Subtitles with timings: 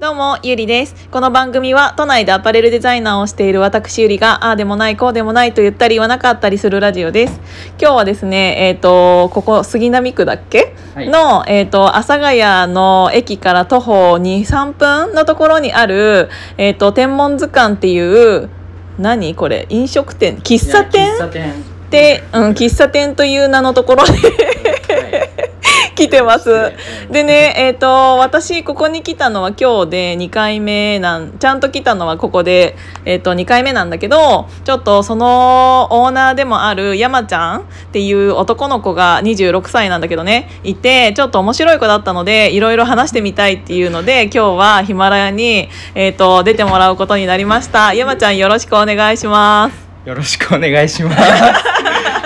[0.00, 1.08] どうも、ゆりです。
[1.12, 7.40] この番組は都内でアパレルデザイナーをしている私ゆりが、ああでもない、こうでもないと言ったり言わなかったりするラジオです。
[7.80, 11.08] 今日はですね、えっ、と、ここ杉並区だっけ、はい。
[11.08, 18.50] の、えっ、と、阿佐ヶ谷の駅から徒歩2、3分のところにある、えっ、と、天文図鑑っていう、
[18.98, 19.66] 何これ？
[19.70, 20.38] 飲食店？
[20.38, 21.04] 喫茶店？
[21.04, 21.74] いや喫茶店。
[21.90, 24.63] で、うん、喫茶店という名のところにはい
[25.94, 26.50] 来てます。
[26.50, 26.74] はい
[27.10, 27.86] でね、えっ、と、
[28.18, 47.94] 私、ここに来たのは今日で2回目なん、ちゃんと来たのはここで、えっ、と、2回目なんだけど、ちょっとそのオーナーでもある山ちゃんっていう男の子が26歳なんだけどね、いて、ちょっと面白い子だったので、いろいろ話してみたいっていうので、今日はヒマラヤに、えっ、と、出てもらうことになりました。
[47.94, 49.83] 山ちゃんよろしくお願いします。
[50.04, 51.20] よろしくお願いします。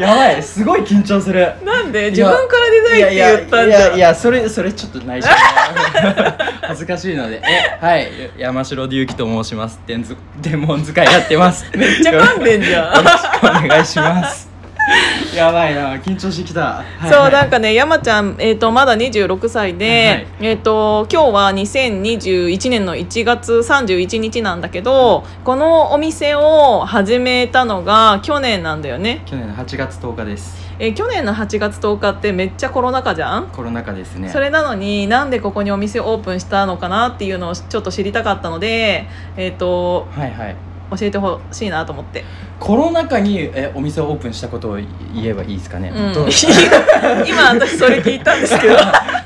[0.00, 1.52] やばいすごい緊張する。
[1.64, 2.10] なんで？
[2.10, 5.26] 自分からデザインって言ったんいじゃいやいやそれそれちょっと内緒
[6.62, 7.40] 恥ずかしいので。
[7.44, 8.10] えはい。
[8.38, 9.78] 山城隆樹と申します。
[9.86, 11.64] 天図天文使いやってます。
[11.76, 12.96] めっちゃ噛んでんじゃん。
[12.96, 14.53] よろしくお願いします
[15.34, 30.64] やばいな緊張してきた、はいそうはいなんかね山ちゃん、えー、とまだ26歳で、はいえー、と今日は2021年の1月31日なんだけどこのお店を始めたのが去年なんだよね、去年の8月10日です。
[30.78, 33.46] えー去年の8月10日ってめっちゃコロナ禍じゃん？
[33.46, 34.28] コロナ禍ですね。
[34.28, 40.56] それなのになんでここにお店をオープンしたのかなっていうのをちょっと知りたかったので、えー、とはいはい
[40.90, 42.24] 教えてほしいなと思って、
[42.60, 44.86] コロナ禍にえお店をオープンしたことを言
[45.24, 46.12] えばいいですかね、うん。
[47.26, 48.76] 今私それ聞いたんですけど。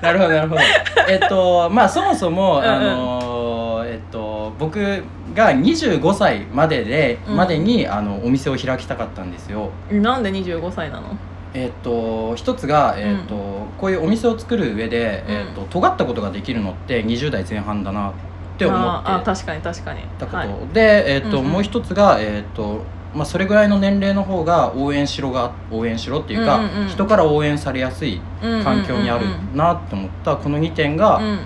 [0.00, 0.60] なるほどなるほど。
[1.08, 2.68] えっとまあそもそも、うんうん。
[2.68, 5.02] あのえっと僕
[5.34, 7.36] が25歳までで、うん。
[7.36, 9.70] までにあのお店を開きたかったんですよ。
[9.90, 11.16] なんで25歳なの？
[11.54, 13.34] えっと一つが、えっと
[13.78, 15.34] こういうお店を作る上で、うん。
[15.34, 18.12] えっと尖ったことができるのって20代前半だな
[18.58, 19.10] って思って。
[19.10, 20.00] あ確かに確かに。
[20.18, 20.48] たこと、はい。
[20.72, 21.52] で、えっとうんうん。
[21.52, 22.82] もう一つが、えっと
[23.14, 26.88] まあ、それぐらいの年齢の方が応援しろが応援しろっていうか、うんうんうん。
[26.88, 28.20] 人から応援されやすい
[28.64, 31.38] 環境にあるなって思ったこの2点がうん。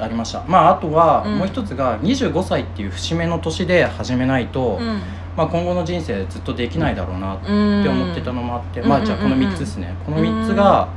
[0.00, 1.38] ありました、まああとはうん。
[1.38, 5.00] もう一つが25歳っていう節目の年で始めないと、うん。
[5.36, 8.88] まあ、今後の人生ずっとできないだろうなってうん思ってたのもあって、うん。
[8.88, 10.88] まあじゃあこのうんうんうん3つですね、この3つが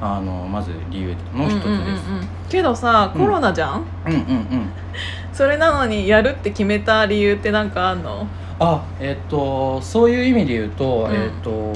[0.00, 1.88] あのまず理由の一つです、うんうんうんう
[2.22, 2.28] ん。
[2.48, 3.20] けどさうん。
[3.20, 4.68] コロナじゃん、うんうんうん。
[5.32, 8.26] それなのにやるって決めた理由ってなんかあんの？
[8.58, 11.14] あえっ、とそういう意味で言うと,、うん。
[11.14, 11.72] えっ、と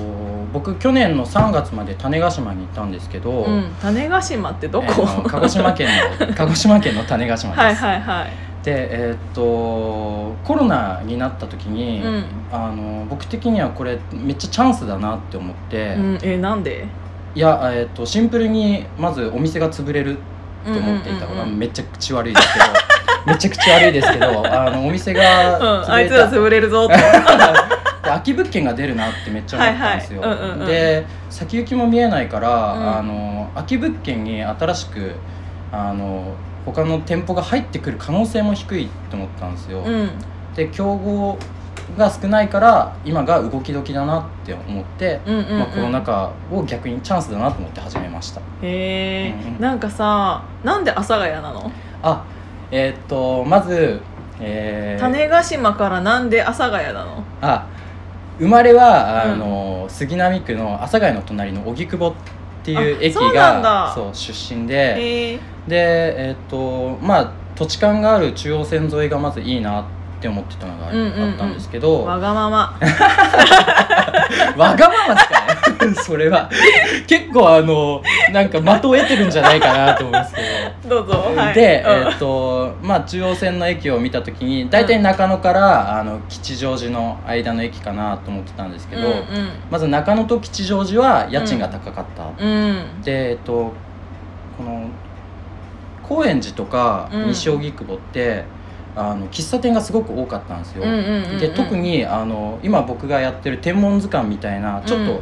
[0.52, 3.64] 僕去年の3月まで種子島に行ったんですけど、うん。
[3.80, 5.88] 種子島ってどこ、えーの鹿児島県
[6.20, 8.30] の 鹿児島県の種子島です、はいはいはい。
[8.64, 9.42] でえっ、と
[10.44, 12.24] コロナになった時に、うん。
[12.52, 16.18] あの僕的にはこれめっちゃチャンスだなって思って、うん。
[16.22, 16.86] えなんで？
[17.34, 20.16] いや、えっとシンプルにまずお店が潰れる
[20.64, 21.58] と思っていたから、うんうんうんうん。
[21.58, 22.64] めっちゃ口悪いですけど
[23.26, 27.02] めちゃくちゃ悪いですけどあのお店がうん、あいつら潰れるぞってで
[28.02, 30.22] 空き物件が出るなってめっちゃ思ったんですよ、
[30.66, 32.98] で先行きも見えないから、うん。
[32.98, 35.12] あの空き物件に新しく
[35.70, 36.32] あの
[36.66, 40.10] 他の店舗が入ってくる可能性も低いと思ったんですよ、うん。
[40.54, 41.38] で競合
[41.96, 45.58] が少ないから今が動き時だなって思って、うんうんうん。
[45.58, 48.40] まあ、コロナ禍を逆にチャンスだなと思って始めました。
[48.62, 49.60] へえ、うんうん。
[49.60, 51.70] なんかさなんで阿佐ヶ谷なの？
[52.02, 52.24] あ
[52.70, 54.00] えーっとまず
[54.40, 57.24] えー種子島からなんで阿佐ヶ谷なの？
[57.40, 57.66] あ
[58.38, 62.14] 生まれはあの、杉並区の阿佐ヶ谷の隣の荻窪っ
[62.64, 69.90] ていう駅がそう出身ででえっ、とまあ土地勘がある中央線沿いがまずいいなって
[70.28, 71.30] 思ってたのがあうんうんうん。
[71.30, 72.78] あったんですけど、わがまま。
[74.56, 75.94] わがままですかね。
[76.02, 76.50] それは。
[77.06, 80.96] 結構あのなんか的を得てるんじゃないかなと思うんですけど。
[80.96, 82.08] どうぞ、はい、で、うん。
[82.08, 93.02] えっとまあ、中央線の駅を見た時に大体中野から、あの吉祥寺の間の駅かなと思ってたんですけど、うんまず中野と吉祥寺は家賃が高かった、うんうん。
[93.02, 93.72] でえっと
[94.58, 94.86] この
[96.02, 97.26] 高円寺とかうん。
[97.28, 98.44] 西荻窪って、
[98.96, 101.38] あの喫茶店がすごく多かったんですよ、うんうんうんうん。
[101.38, 105.20] で特にあの今僕がやってる天文図鑑みたいなちょっと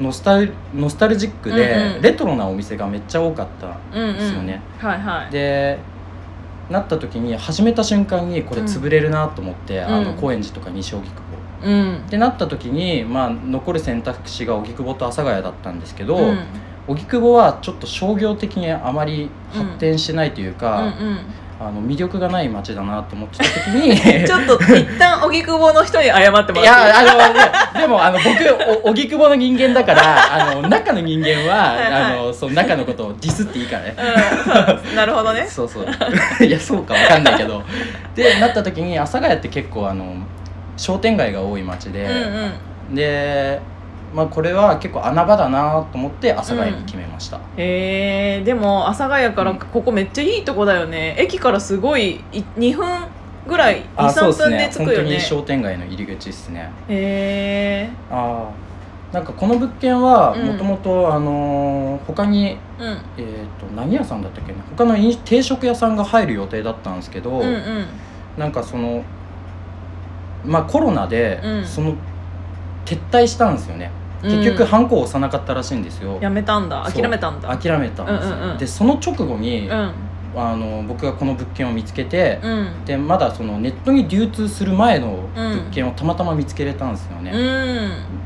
[0.00, 2.02] ノスタルノスタルジックで、うんうん。
[2.02, 5.30] レトロなお店がめっちゃ多かったうんんですよね、うんはいはい。
[5.30, 5.78] で
[6.68, 11.22] なった時に始めた瞬間にこれ潰れるなと思って、あのうん高円寺とか西荻窪。
[11.64, 11.96] うん。
[11.98, 16.38] ってなった時に、まあ、残る選択肢が荻窪と阿佐ヶ谷だったんですけど、うん。
[16.88, 21.18] 荻窪はちょっと商業的にあまり発展してないというか、うんうん
[21.58, 26.88] あの魅力がない街だなと思ってた時に ちょっと一旦荻窪の人に謝ってもいらって。
[26.88, 31.76] やあのねでもあの僕お荻窪の人間だからあの中の人間は
[32.10, 33.96] あのその中のことをディスっていいからね。
[34.90, 35.46] うんなるほどね。
[35.48, 35.86] そうそう。
[36.44, 37.62] いやそうかわかんないけど。
[38.14, 40.14] でなった時に阿佐ヶ谷って結構あの
[40.76, 42.10] 商店街が多い街で、うん
[42.90, 42.94] うん。
[42.94, 43.60] で、
[44.16, 51.14] まあ、これは結構穴場だなと思って阿佐ヶ谷に決めました、へえでも阿佐ヶ谷からここめっちゃいいとこだよね。
[51.18, 52.86] 駅からすごいい2分
[53.46, 54.64] ぐらい23あそうです分でね。
[54.64, 56.72] 本当に着くよね商店街の入り口ですね。
[56.88, 58.48] へえあ
[59.12, 60.46] あなんかこの物件はうん。
[60.46, 62.98] もともとあのー他にうん。
[63.18, 64.58] えー、と何屋さんだったっけな？
[64.76, 67.86] 他の飲定食屋さんが入る予定だったんですけど、うんうん。
[68.38, 69.04] なんかその
[70.44, 71.64] まあコロナでうん。
[71.66, 71.94] その
[72.86, 73.90] 撤退したんですよね、
[74.22, 76.18] 結局うんハンコを押さなかったらしいんですよ。
[76.20, 76.84] やめたんだ。
[76.84, 77.02] そう。
[77.02, 77.56] 諦めたんだ。
[77.56, 78.58] 諦めたんですよ、うんうんうん。
[78.58, 79.92] でその直後に、うん。
[80.38, 82.84] あの僕がこの物件を見つけて、うん。
[82.84, 87.30] でまだそのネットに流通する前の物件をたまたま見つけれたんですよね、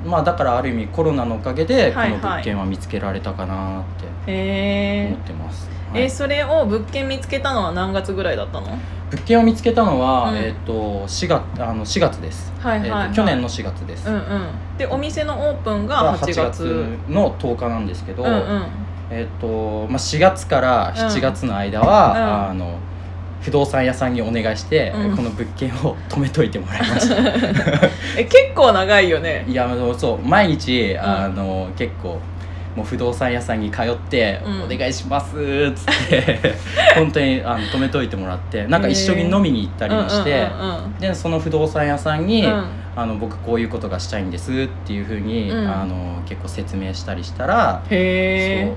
[0.04, 0.10] うん。
[0.10, 2.20] まあだからある意味コロナのおかげでこはいはい。
[2.20, 3.84] の物件は見つけられたかなっ
[4.26, 6.02] てへ思っえてます、はい。
[6.02, 8.78] えそれを物件見つけたのは何月ぐらいだったの？
[9.10, 10.36] 物件を見つけたのは、うん。
[10.36, 10.72] えっ、と
[11.06, 13.06] 4月あの4月です、はいはい、えはい。
[13.06, 14.48] ーと去年の4月です、うんうん。
[14.78, 18.66] でお店のオープンがが8 8月月の10日なんですけど、うんうん。
[19.10, 22.50] えっ、と、まあ、4月から7月の間は、うん。
[22.50, 22.78] あの
[23.40, 25.16] 不動産屋さんにお願もして、うん。
[25.16, 27.16] この物件を止めといてもらいました。
[28.16, 29.44] え結構長いよね。
[29.48, 29.66] いや
[29.98, 32.18] そう毎日あの、結構
[32.80, 34.62] もう不動産屋さんに通って「うん。
[34.62, 36.54] お願いします」っつって
[36.96, 42.64] 本当にあの止めといてもらってなんか一緒に飲みに行ったりもして、うんうんうんでその不動産屋さんに、うん。
[42.96, 45.68] あの僕こういうことがしたいんですっていうふうに、うん。
[45.68, 48.72] あの結構説明したりしたら、へえそ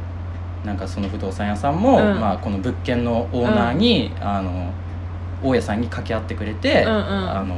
[0.65, 2.19] うなんかその不動産屋さんも、うん。
[2.19, 4.71] まあ、この物件のオーナーに、あの
[5.43, 7.01] 大家さんに掛け合ってくれて、うんうん。
[7.01, 7.55] あの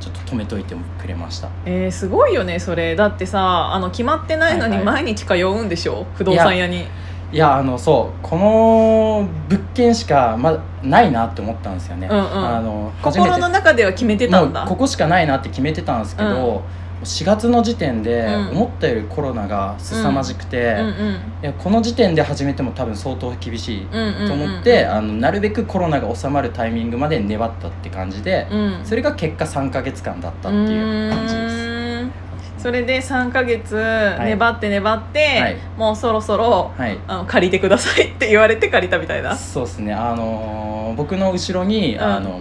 [0.00, 1.48] ちょっと止めといてくれました。
[1.66, 2.96] えー、すごいよねそれ。
[2.96, 6.86] だってさあの決まってないのにはいは毎日通うんでしょ、不動産屋に。
[7.32, 12.22] いやあのそうこの物件しかまだないなって思ったんですよね、うんうん。
[12.24, 13.30] あの初めて。
[13.30, 14.64] 心の中では決めてたんだ。
[14.66, 16.62] ここしかないなって決めてたんですけど、
[17.02, 18.48] 4月の時点でうん。
[18.50, 28.80] 思ったよりコロナが凄まじくて、うんうんいやこの時点で始めても多分相当厳しいと思って、あのなるべくコロナが収まるタイミングまで粘ったって感じで、うん。
[28.84, 32.62] それが結果3か月間だったっていう感じです。
[32.62, 33.74] それで3ヶ月
[34.20, 34.24] い。
[34.24, 35.56] 粘って粘って、はい。
[35.78, 36.98] もうそろそろはい。
[37.08, 39.34] あの借りてくださいって言われて借りたみたいな。
[39.34, 39.94] そうですね。
[39.94, 42.02] あのー僕の後ろに、うん。
[42.02, 42.38] あの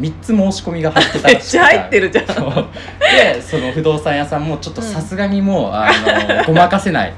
[0.00, 2.24] 3つ申し込みが入ってためっちゃ入ってるじゃん。
[2.24, 5.90] でその不動産屋さんもちょっとさすがにもう、 あ
[6.38, 7.12] のごまかせないっ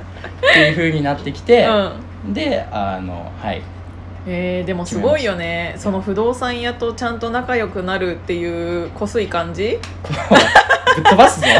[0.52, 1.66] ていう風になってきて、
[2.24, 2.34] うん。
[2.34, 3.62] であのはい。
[4.24, 5.74] えー、でもすごいよね。
[5.76, 9.78] その不動産屋とちゃんと仲良くなるっていうこすい感じ？
[10.94, 11.46] ぶっ飛ばすぞ。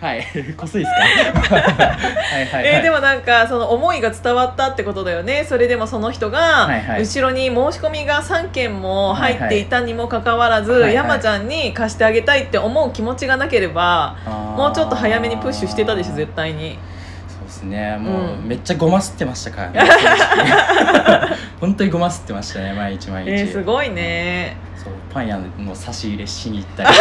[0.00, 0.24] はい。
[0.56, 0.92] こすいです
[1.50, 1.54] か？
[1.56, 1.58] は
[2.40, 5.44] いはい、はい、えーでもなんかその思いが伝わったってことだよね。
[5.48, 7.00] それでもその人がはいはい。
[7.02, 10.94] 後ろに申し込みが3件も入っていたにもかかわらず、はいはい。
[10.94, 14.16] 山ちゃんに貸してあげたいって思う気持ちがなければ
[14.56, 16.78] もうちょっと早めにプッシュしてたでしょ絶対に
[17.58, 17.96] ですね。
[17.98, 18.48] もう、うん。
[18.48, 19.80] めっちゃごますってましたからね。
[21.60, 24.56] 本当にごますってましたね毎日毎日、えー、すごいね。
[24.76, 26.88] そうパン屋の差し入れしに行ったり。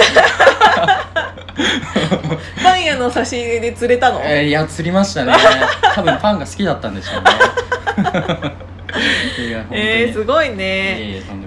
[2.64, 5.34] パン屋の差し入れで釣れたの、えーいや釣りましたね。
[5.94, 7.30] 多分パンが好きだったんでしょうね。
[9.48, 9.82] いや本当に。
[9.82, 11.47] えー、すごいいえねいえとんで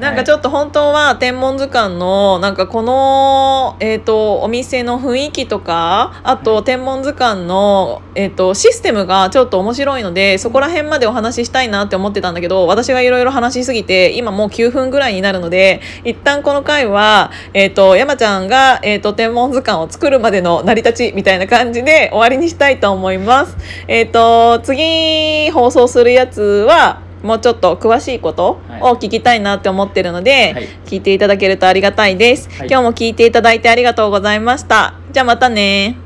[0.00, 23.56] なんかちょっと本当は天文図鑑のなんかこの、えー、とお店の雰囲気とかあと天文図鑑の、えー、とシステムがちょっと面白いのでそこら辺までお話ししたいなって思ってたんだけど私がいろいろ話しすぎて今もう9分ぐらいになるので一旦この回は、えー、と山ちゃんが、えー、と天文図鑑を作るまでの成り立ちみたいな感じで終わりにしたいと思います。
[23.86, 30.68] えー、と次放送するやつはもうちょっと詳しいことを聞きたいなって思ってるので、はい。
[30.84, 32.68] 聞いていただけるとありがたいです、はい。
[32.68, 34.94] 今日も聞いていただいてありがとうございました。
[35.10, 36.03] じゃあまたね